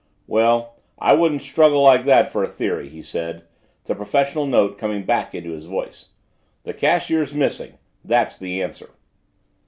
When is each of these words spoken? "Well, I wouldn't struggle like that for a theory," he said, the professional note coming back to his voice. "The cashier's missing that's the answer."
"Well, 0.25 0.77
I 0.97 1.13
wouldn't 1.13 1.43
struggle 1.43 1.83
like 1.83 2.05
that 2.05 2.31
for 2.31 2.43
a 2.43 2.47
theory," 2.47 2.89
he 2.89 3.03
said, 3.03 3.43
the 3.83 3.93
professional 3.93 4.47
note 4.47 4.79
coming 4.79 5.03
back 5.05 5.31
to 5.33 5.39
his 5.51 5.65
voice. 5.65 6.09
"The 6.63 6.73
cashier's 6.73 7.35
missing 7.35 7.77
that's 8.03 8.35
the 8.35 8.63
answer." 8.63 8.89